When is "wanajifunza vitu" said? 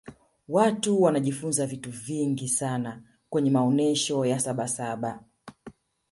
1.01-1.91